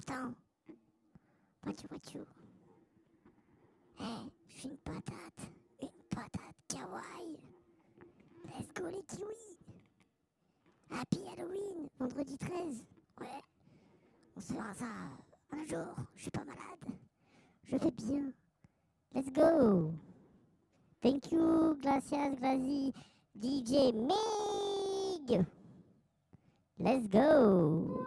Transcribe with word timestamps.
M'entend 0.00 0.34
Wachu 1.66 1.86
wachu. 1.90 2.26
Eh, 4.00 4.30
je 4.48 4.58
suis 4.58 4.68
une 4.68 4.76
patate. 4.78 5.50
Une 5.82 5.88
patate 6.08 6.56
kawaii. 6.68 7.38
Let's 8.46 8.72
go 8.74 8.88
les 8.88 9.02
kiwis. 9.02 9.58
Happy 10.90 11.18
Halloween, 11.26 11.88
vendredi 11.98 12.38
13. 12.38 12.82
Ouais. 13.20 13.26
On 14.36 14.40
se 14.40 14.54
fera 14.54 14.72
ça 14.74 14.86
un 15.52 15.64
jour. 15.66 15.94
Je 16.16 16.22
suis 16.22 16.30
pas 16.30 16.44
malade. 16.44 16.96
Je 17.64 17.76
vais 17.76 17.90
bien. 17.90 18.32
Let's 19.14 19.30
go. 19.30 19.92
Thank 21.02 21.30
you, 21.30 21.76
gracias, 21.82 22.36
grazie, 22.36 22.94
DJ 23.34 23.92
Mig. 23.92 25.44
Let's 26.78 27.06
go. 27.08 28.06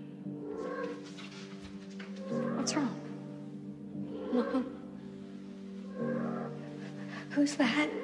that? 7.61 8.00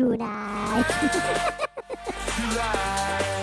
People 0.00 0.16
tonight. 0.16 1.66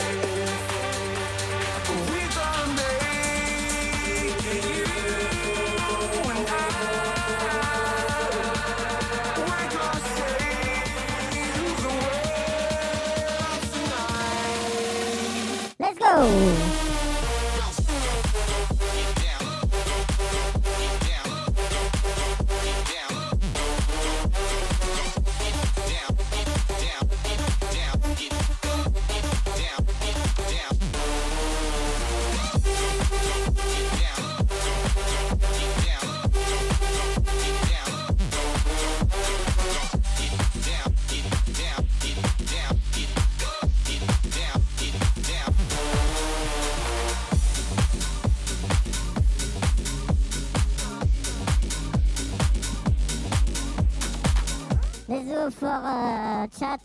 Go 55.08 55.50
for 55.50 55.68
uh, 55.68 56.48
chat. 56.48 56.82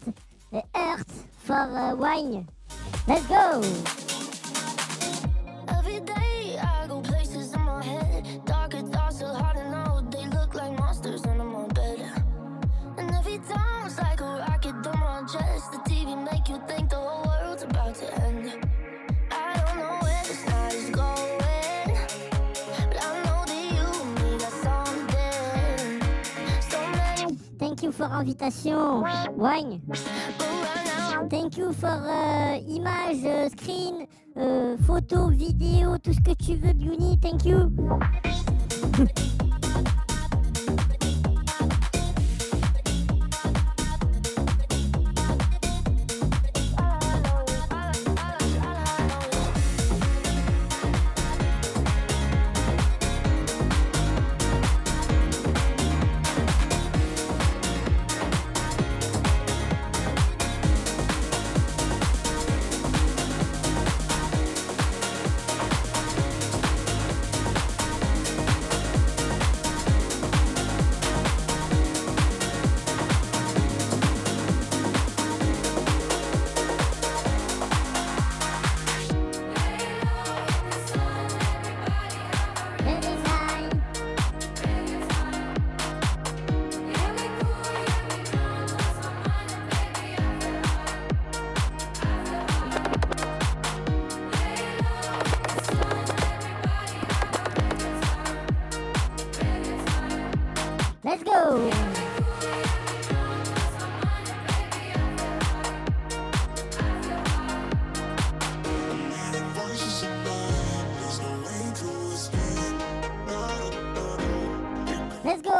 Uh, 0.52 0.60
Earth 0.76 1.26
for 1.42 1.54
uh, 1.54 1.96
wine. 1.96 2.46
Let's 3.08 3.26
go. 3.26 4.12
Invitation. 28.06 29.02
Wine. 29.37 29.80
Thank 31.30 31.56
you 31.56 31.73
for 31.73 31.87
uh, 31.88 32.59
image, 32.59 33.25
uh, 33.25 33.49
screen, 33.49 34.06
uh, 34.37 34.76
photo, 34.87 35.28
vidéo, 35.28 35.99
tout 35.99 36.12
ce 36.12 36.21
que 36.21 36.35
tu 36.35 36.56
veux, 36.56 36.73
Beauty. 36.73 37.18
Thank 37.21 37.44
you. 37.47 37.71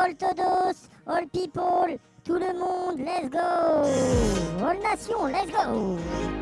all 0.03 0.15
todos, 0.15 0.89
all 1.07 1.27
people, 1.29 1.99
tout 2.25 2.39
le 2.39 2.53
monde, 2.53 3.01
let's 3.05 3.29
go. 3.29 3.39
All 4.65 4.75
nation, 4.75 5.31
let's 5.31 5.51
go. 5.51 6.42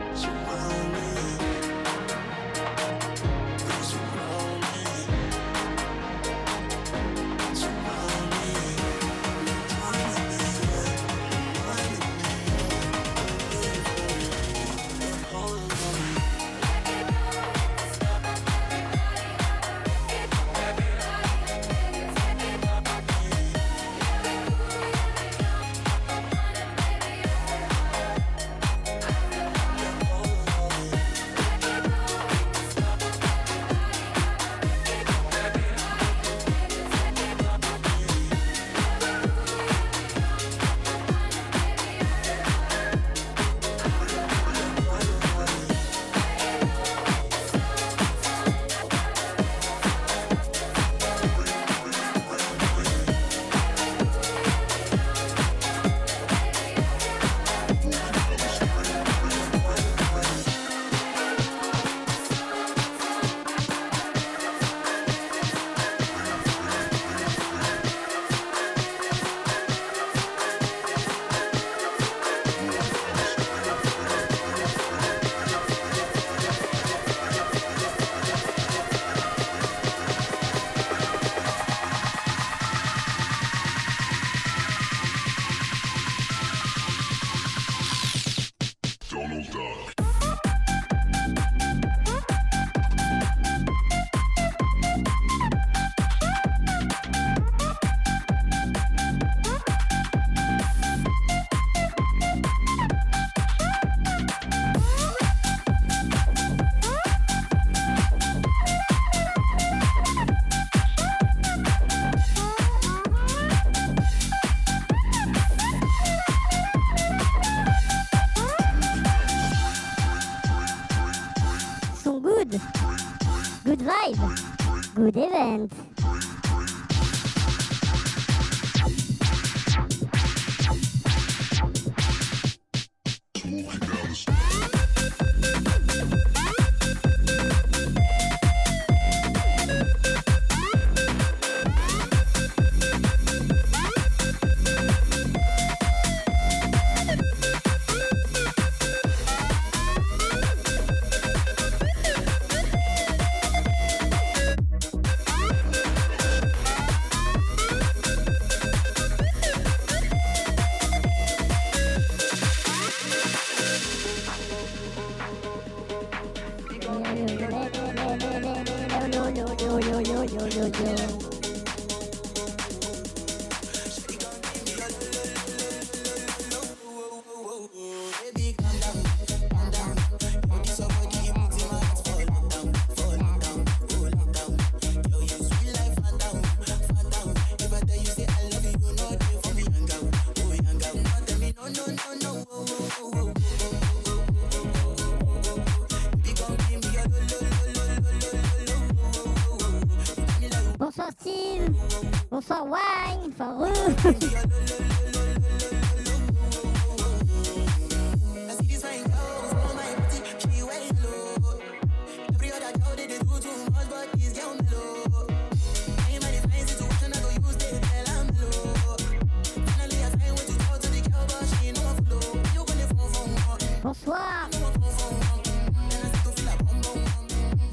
Bonsoir. 223.82 224.48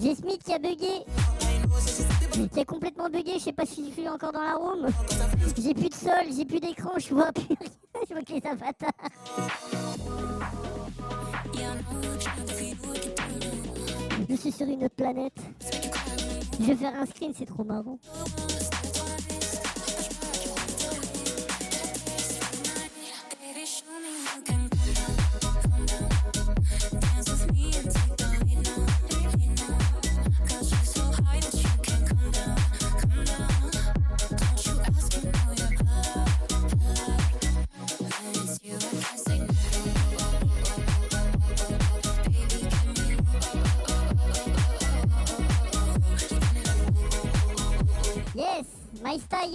J'ai 0.01 0.15
Smith 0.15 0.41
qui 0.43 0.53
a 0.53 0.59
bugué. 0.59 1.03
A 2.55 2.65
complètement 2.65 3.09
bugué, 3.09 3.33
je 3.35 3.43
sais 3.43 3.53
pas 3.53 3.65
si 3.65 3.89
je 3.89 3.93
suis 3.93 4.09
encore 4.09 4.31
dans 4.31 4.41
la 4.41 4.53
room. 4.53 4.87
J'ai 5.57 5.73
plus 5.73 5.89
de 5.89 5.93
sol, 5.93 6.13
j'ai 6.35 6.45
plus 6.45 6.59
d'écran, 6.59 6.91
je 6.97 7.13
vois 7.13 7.31
plus 7.31 7.45
rien. 7.49 7.69
Je 8.07 8.13
vois 8.13 8.23
que 8.23 8.33
les 8.33 8.45
avatars. 8.45 9.76
Je 14.29 14.35
suis 14.35 14.51
sur 14.51 14.67
une 14.67 14.89
planète. 14.89 15.37
Je 16.59 16.65
vais 16.65 16.75
faire 16.75 16.93
un 16.99 17.05
screen, 17.05 17.33
c'est 17.35 17.45
trop 17.45 17.63
marrant. 17.63 17.97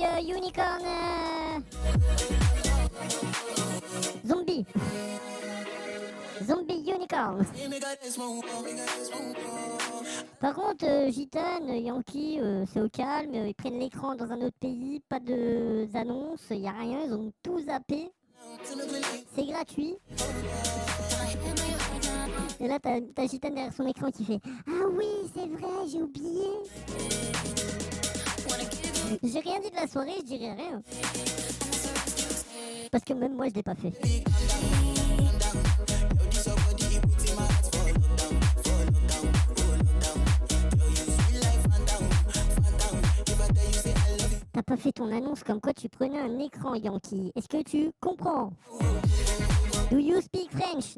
Unicorn 0.00 0.84
uh, 0.84 1.60
zombie. 4.26 4.66
Zombie 6.46 6.82
unicorn. 6.86 7.46
Par 10.40 10.54
contre, 10.54 10.84
euh, 10.86 11.10
Gitane, 11.10 11.68
Yankee, 11.68 12.40
euh, 12.40 12.64
c'est 12.72 12.80
au 12.80 12.88
calme, 12.88 13.34
euh, 13.34 13.46
ils 13.46 13.54
prennent 13.54 13.78
l'écran 13.78 14.16
dans 14.16 14.32
un 14.32 14.40
autre 14.40 14.56
pays, 14.58 15.00
pas 15.08 15.20
de 15.20 15.86
annonces, 15.94 16.46
il 16.50 16.66
a 16.66 16.72
rien, 16.72 16.98
ils 17.06 17.14
ont 17.14 17.32
tout 17.42 17.60
zappé. 17.60 18.10
C'est 19.36 19.46
gratuit. 19.46 19.96
Et 22.60 22.68
là, 22.68 22.78
t'as 22.80 23.26
Gitane 23.26 23.54
derrière 23.54 23.72
son 23.72 23.86
écran 23.86 24.10
qui 24.10 24.24
fait 24.24 24.40
Ah 24.66 24.86
oui, 24.92 25.06
c'est 25.34 25.46
vrai, 25.46 25.88
j'ai 25.88 26.02
oublié. 26.02 26.48
J'ai 29.22 29.40
rien 29.40 29.60
dit 29.60 29.70
de 29.70 29.76
la 29.76 29.86
soirée, 29.86 30.14
je 30.20 30.24
dirais 30.24 30.54
rien. 30.54 30.82
Parce 32.90 33.04
que 33.04 33.12
même 33.14 33.34
moi, 33.34 33.48
je 33.48 33.54
l'ai 33.54 33.62
pas 33.62 33.74
fait. 33.74 33.92
T'as 44.52 44.62
pas 44.62 44.76
fait 44.76 44.92
ton 44.92 45.10
annonce 45.14 45.42
comme 45.42 45.60
quoi 45.60 45.72
tu 45.74 45.88
prenais 45.88 46.20
un 46.20 46.38
écran, 46.38 46.74
Yankee. 46.74 47.32
Est-ce 47.34 47.48
que 47.48 47.62
tu 47.62 47.90
comprends? 48.00 48.52
Do 49.90 49.98
you 49.98 50.20
speak 50.20 50.50
French? 50.50 50.96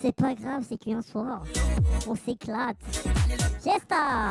C'est 0.00 0.14
pas 0.14 0.34
grave, 0.34 0.64
c'est 0.68 0.78
qu'un 0.78 1.02
soir. 1.02 1.42
On 2.06 2.14
s'éclate. 2.14 2.76
Fiesta 3.62 4.30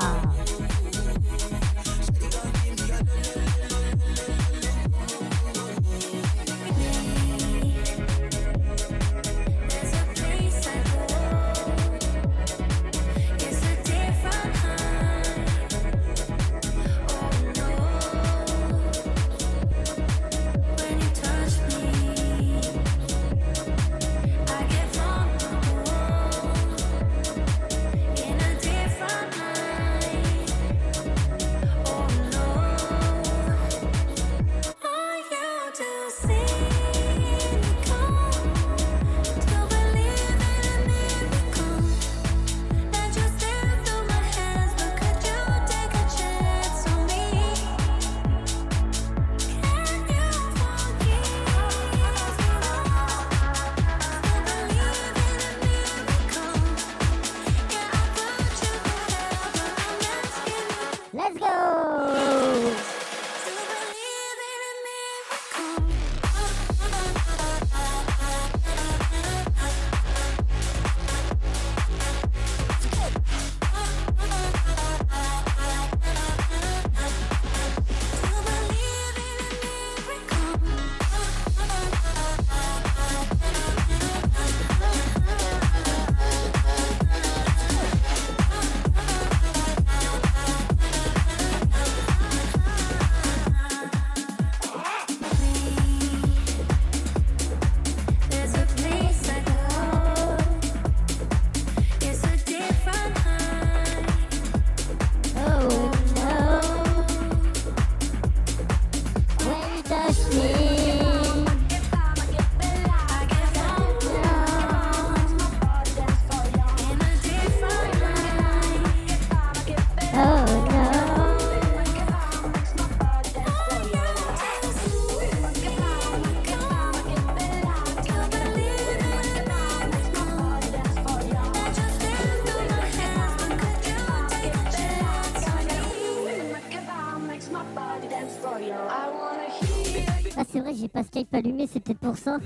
c'est 141.71 141.79
peut-être 141.79 141.99
pour 141.99 142.17
ça. 142.17 142.37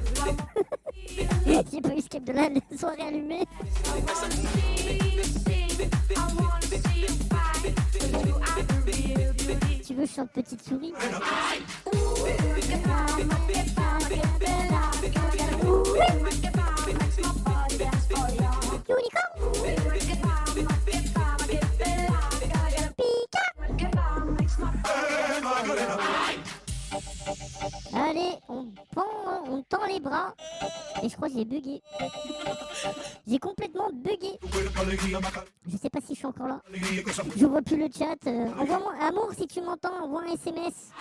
j'ai 1.46 1.82
pas 1.82 1.96
eu 1.96 2.02
Skype 2.02 2.24
de 2.26 2.34
la 2.34 2.50
soirée 2.78 3.02
allumée. 3.08 3.44
Tu 9.86 9.94
veux, 9.94 10.06
je 10.06 10.12
chante 10.12 10.32
petite 10.32 10.64
souris? 10.64 10.94
J'ai 31.36 31.45
bugué. 31.45 31.82
J'ai 33.28 33.39
complètement 33.39 33.89
bugué. 33.93 34.39
Je 35.67 35.78
sais 35.78 35.89
pas 35.89 36.00
si 36.00 36.13
je 36.13 36.17
suis 36.19 36.26
encore 36.26 36.48
là. 36.48 36.62
Je 37.36 37.45
vois 37.45 37.62
plus 37.62 37.78
le 37.78 37.88
chat. 37.98 38.15
Euh, 38.28 38.48
Envoie-moi 38.60 38.93
amour 39.02 39.32
si 39.38 39.48
tu 39.48 39.62
m'entends. 39.62 40.04
Envoie 40.04 40.21
un 40.24 40.34
SMS. 40.34 40.91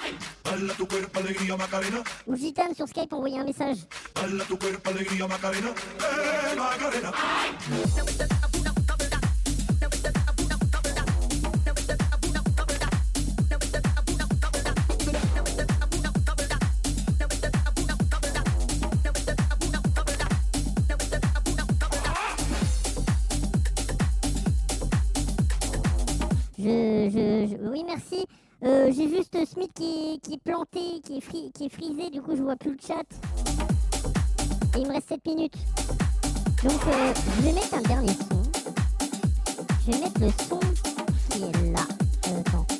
Ou 2.27 2.35
Gitane 2.37 2.75
sur 2.75 2.89
Skype, 2.89 3.13
envoyez 3.13 3.39
un 3.39 3.45
message. 3.45 3.79
Je, 27.11 27.57
oui, 27.71 27.85
merci. 27.87 28.27
Euh, 28.65 28.91
J'ai 28.91 29.09
juste 29.09 29.37
Smith 29.47 29.71
qui, 29.75 30.19
est 30.33 30.43
planté, 30.43 31.01
qui 31.05 31.19
est, 31.19 31.53
qui 31.53 31.65
est 31.65 31.69
frisé, 31.69 32.09
du 32.09 32.23
coup 32.23 32.35
je 32.35 32.43
vois 32.43 32.57
plus 32.57 32.73
le 32.73 32.79
chat. 32.87 33.05
Et 34.75 34.81
il 34.81 34.89
me 34.89 34.95
reste 34.95 35.09
7 35.09 35.27
minutes. 35.27 35.57
Donc 36.63 36.81
euh, 36.87 37.13
je 37.37 37.43
vais 37.43 37.53
mettre 37.53 37.75
un 37.75 37.83
dernier 37.83 38.13
son. 38.13 38.43
Je 39.87 39.93
vais 39.93 39.99
mettre 39.99 40.21
le 40.21 40.31
son 40.31 40.61
qui 41.31 41.43
est 41.43 41.73
là. 41.73 42.74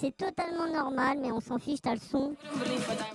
C'est 0.00 0.16
totalement 0.16 0.66
normal, 0.72 1.18
mais 1.20 1.32
on 1.32 1.40
s'en 1.40 1.58
fiche, 1.58 1.80
t'as 1.82 1.94
le 1.94 2.00
son. 2.00 2.34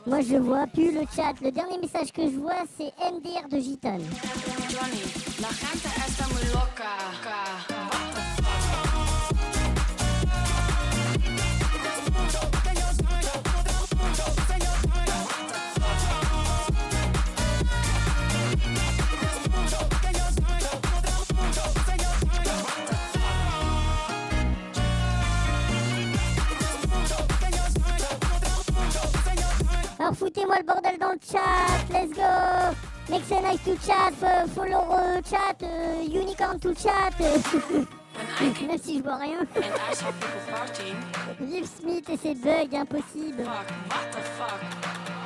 Moi 0.06 0.22
je 0.22 0.38
vois 0.38 0.68
plus 0.68 0.92
le 0.94 1.02
chat. 1.16 1.34
Le 1.42 1.52
dernier 1.52 1.78
message 1.78 2.12
que 2.12 2.24
je 2.24 2.38
vois, 2.38 2.64
c'est 2.78 2.92
MDR 3.12 3.48
de 3.50 3.60
Gitane. 3.60 4.02
Foutez-moi 30.40 30.58
le 30.60 30.66
bordel 30.66 30.98
dans 31.00 31.12
le 31.12 31.20
chat, 31.20 31.40
let's 31.92 32.14
go 32.14 32.76
Make 33.10 33.24
say 33.26 33.42
nice 33.42 33.64
to 33.64 33.76
chat, 33.86 34.14
euh, 34.22 34.48
follow 34.48 34.86
euh, 34.94 35.20
chat, 35.28 35.56
euh, 35.64 36.04
unicorn 36.04 36.60
to 36.60 36.74
chat. 36.76 37.12
Même 38.40 38.78
si 38.78 38.98
je 38.98 39.04
vois 39.04 39.16
rien. 39.16 39.40
Vive 41.42 41.66
Smith 41.66 42.08
et 42.10 42.18
ses 42.18 42.36
bugs 42.36 42.76
impossibles. 42.76 43.44
What 43.44 44.12
the 44.12 44.22
fuck? 44.38 44.60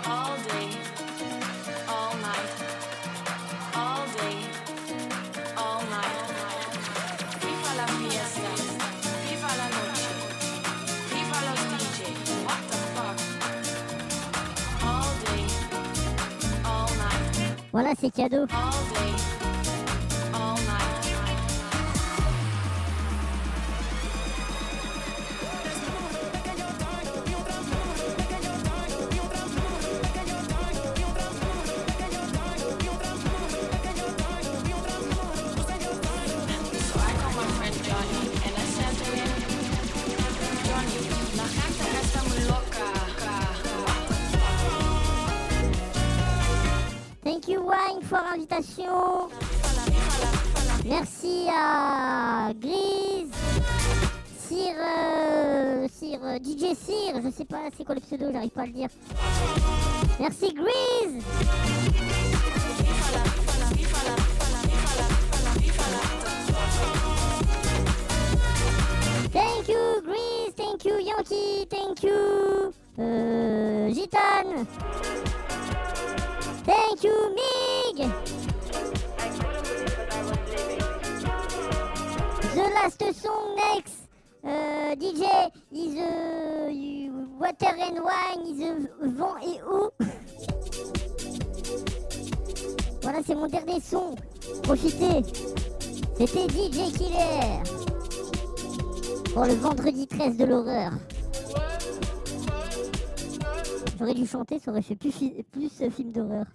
All 0.05 0.37
day, 0.47 1.02
Voilà, 17.73 17.93
c'est 17.99 18.11
cadeau. 18.11 18.45
Merci 60.19 60.53
Grise. 60.53 61.23
Thank 69.31 69.67
you 69.69 70.01
Grise, 70.05 70.53
thank 70.55 70.85
you 70.85 70.99
Yankee, 71.01 71.65
thank 71.69 72.03
you 72.03 72.73
euh, 72.99 73.89
Gitane. 73.93 74.65
Thank 76.65 77.03
you 77.03 77.35
Mig. 77.35 78.09
The 82.55 82.69
last 82.75 83.21
song 83.21 83.55
next. 83.55 83.95
Euh, 84.45 84.95
DJ 84.95 85.23
is 85.71 85.95
uh, 85.97 86.69
you- 86.69 87.12
water 87.43 87.75
and 87.77 87.99
wine 87.99 88.45
uh, 88.61 89.07
vent 89.17 89.35
et 89.39 89.61
eau. 89.69 89.91
voilà, 93.01 93.19
c'est 93.25 93.35
mon 93.35 93.47
dernier 93.47 93.81
son. 93.81 94.15
Profitez. 94.63 95.23
C'était 96.17 96.47
DJ 96.47 96.93
Killer. 96.93 97.63
Pour 99.33 99.43
le 99.45 99.55
vendredi 99.55 100.07
13 100.07 100.37
de 100.37 100.45
l'horreur. 100.45 100.93
J'aurais 103.99 104.13
dû 104.13 104.25
chanter, 104.25 104.59
ça 104.59 104.71
aurait 104.71 104.81
fait 104.81 104.95
plus, 104.95 105.11
plus 105.51 105.81
euh, 105.81 105.89
film 105.89 106.11
d'horreur. 106.13 106.45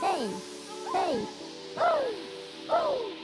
Hey, 0.00 0.28
hey. 0.94 1.26
Kids, 2.66 2.70
we 2.70 3.23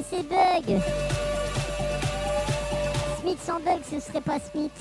et 0.00 0.16
ses 0.16 0.22
bugs 0.22 0.80
Smith 3.20 3.38
sans 3.44 3.60
bug, 3.60 3.80
ce 3.90 4.00
serait 4.00 4.20
pas 4.20 4.38
Smith. 4.38 4.72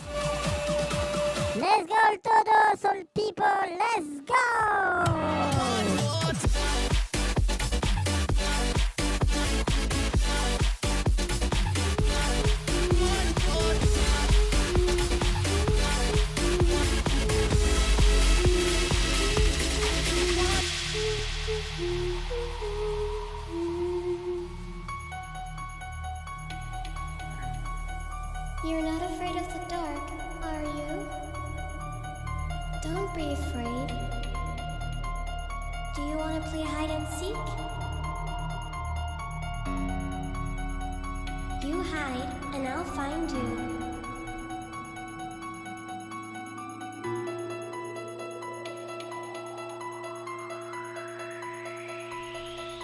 Let's 1.55 1.85
go 1.87 1.95
todos, 2.23 2.85
all 2.85 3.03
people, 3.13 3.45
let's 3.77 4.21
go 4.25 5.58
You're 28.69 28.83
not 28.83 29.01
afraid 29.01 29.35
of 29.35 29.51
the 29.51 29.59
dark, 29.67 30.11
are 30.43 30.61
you? 30.61 31.09
Don't 32.83 33.15
be 33.15 33.33
afraid. 33.33 33.87
Do 35.95 36.01
you 36.03 36.15
want 36.15 36.43
to 36.43 36.49
play 36.51 36.61
hide 36.61 36.91
and 36.91 37.07
seek? 37.07 37.35
You 41.67 41.81
hide, 41.81 42.29
and 42.53 42.67
I'll 42.67 42.83
find 42.83 43.31
you. 43.31 43.57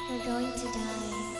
We're 0.09 0.25
going 0.25 0.51
to 0.51 0.65
die. 0.65 1.34